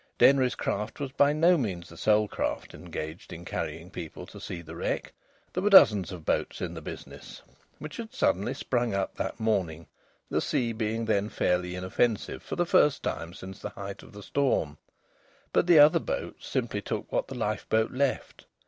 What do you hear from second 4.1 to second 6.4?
to see the wreck. There were dozens of